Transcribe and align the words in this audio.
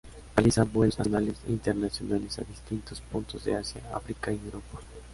Realiza 0.35 0.63
vuelos 0.63 0.97
nacionales, 0.97 1.35
e 1.47 1.51
internacionales 1.51 2.39
a 2.39 2.41
distintos 2.41 2.99
puntos 3.01 3.45
de 3.45 3.55
Asia, 3.55 3.83
África 3.93 4.31
y 4.33 4.41
Europa. 4.43 4.79